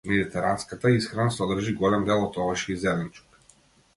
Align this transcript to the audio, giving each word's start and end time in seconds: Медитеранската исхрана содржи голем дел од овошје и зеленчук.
Медитеранската 0.09 0.91
исхрана 0.99 1.33
содржи 1.35 1.75
голем 1.83 2.07
дел 2.09 2.25
од 2.31 2.39
овошје 2.45 2.73
и 2.77 2.79
зеленчук. 2.87 3.37